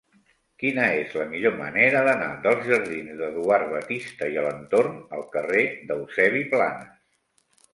Quina 0.61 0.85
és 1.01 1.11
la 1.17 1.25
millor 1.33 1.53
manera 1.59 2.01
d'anar 2.07 2.29
dels 2.47 2.65
jardins 2.69 3.13
d'Eduard 3.19 3.69
Batiste 3.75 4.31
i 4.37 4.41
Alentorn 4.45 4.99
al 5.19 5.25
carrer 5.37 5.67
d'Eusebi 5.93 6.43
Planas? 6.57 6.99